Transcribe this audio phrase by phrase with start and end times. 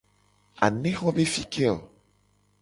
[0.67, 1.77] Anexo be fi ke o?